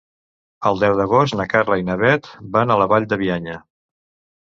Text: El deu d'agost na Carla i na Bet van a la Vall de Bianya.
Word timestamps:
El 0.69 0.81
deu 0.83 0.95
d'agost 1.01 1.37
na 1.41 1.47
Carla 1.53 1.79
i 1.83 1.87
na 1.91 1.99
Bet 2.07 2.33
van 2.59 2.75
a 2.75 2.81
la 2.83 2.91
Vall 2.97 3.11
de 3.15 3.25
Bianya. 3.25 3.63